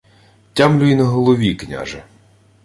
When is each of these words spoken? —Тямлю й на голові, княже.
—Тямлю 0.53 0.85
й 0.85 0.95
на 0.95 1.03
голові, 1.03 1.55
княже. 1.55 2.03